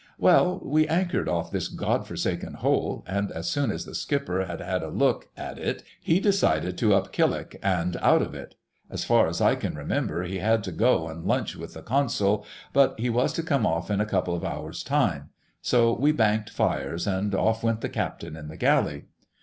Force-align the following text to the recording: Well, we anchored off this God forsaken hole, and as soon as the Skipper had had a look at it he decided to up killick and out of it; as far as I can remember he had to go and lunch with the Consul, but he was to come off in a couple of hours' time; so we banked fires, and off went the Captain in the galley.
Well, 0.17 0.59
we 0.63 0.87
anchored 0.87 1.29
off 1.29 1.51
this 1.51 1.67
God 1.67 2.07
forsaken 2.07 2.55
hole, 2.55 3.03
and 3.05 3.31
as 3.31 3.51
soon 3.51 3.69
as 3.69 3.85
the 3.85 3.93
Skipper 3.93 4.45
had 4.45 4.59
had 4.59 4.81
a 4.81 4.87
look 4.89 5.27
at 5.37 5.59
it 5.59 5.83
he 6.01 6.19
decided 6.19 6.75
to 6.79 6.95
up 6.95 7.11
killick 7.13 7.59
and 7.61 7.95
out 7.97 8.23
of 8.23 8.33
it; 8.33 8.55
as 8.89 9.05
far 9.05 9.27
as 9.27 9.41
I 9.41 9.53
can 9.53 9.75
remember 9.75 10.23
he 10.23 10.39
had 10.39 10.63
to 10.63 10.71
go 10.71 11.07
and 11.07 11.23
lunch 11.27 11.55
with 11.55 11.75
the 11.75 11.83
Consul, 11.83 12.43
but 12.73 12.99
he 12.99 13.11
was 13.11 13.31
to 13.33 13.43
come 13.43 13.67
off 13.67 13.91
in 13.91 14.01
a 14.01 14.07
couple 14.07 14.33
of 14.33 14.43
hours' 14.43 14.81
time; 14.83 15.29
so 15.61 15.93
we 15.93 16.11
banked 16.11 16.49
fires, 16.49 17.05
and 17.05 17.35
off 17.35 17.61
went 17.63 17.81
the 17.81 17.87
Captain 17.87 18.35
in 18.35 18.47
the 18.47 18.57
galley. 18.57 19.05